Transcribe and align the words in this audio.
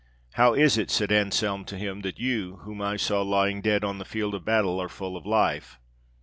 'How 0.33 0.55
is 0.55 0.79
it,' 0.79 0.89
said 0.89 1.11
Anselme 1.11 1.63
to 1.65 1.77
him, 1.77 2.01
'that 2.01 2.17
you, 2.17 2.55
whom 2.63 2.81
I 2.81 2.97
saw 2.97 3.21
lying 3.21 3.61
dead 3.61 3.83
on 3.83 3.99
the 3.99 4.03
field 4.03 4.33
of 4.33 4.43
battle, 4.43 4.79
are 4.81 4.89
full 4.89 5.15
or 5.15 5.21
life?' 5.23 5.79